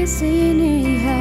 listening. 0.00 1.19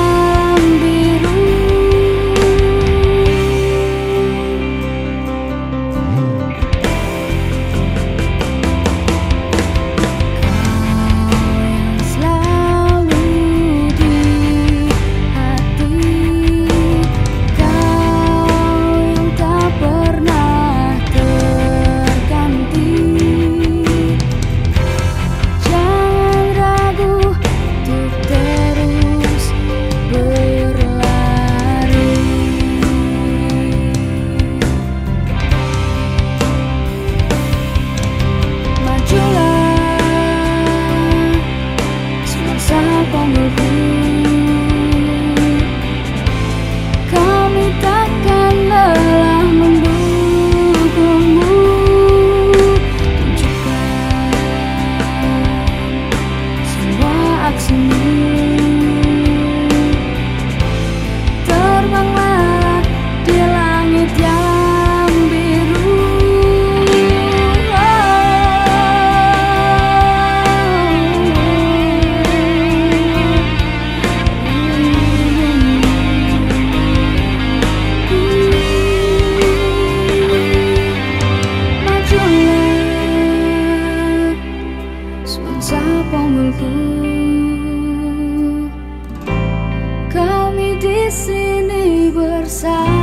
sini 91.09 92.13
bersama 92.13 92.98